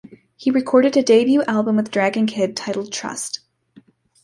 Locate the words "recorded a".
0.49-1.03